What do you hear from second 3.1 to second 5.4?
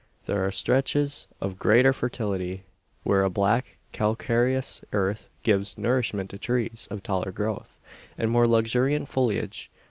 a black calcareous earth